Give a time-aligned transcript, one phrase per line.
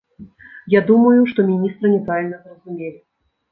[0.73, 2.99] Я думаю, што міністра няправільна зразумелі.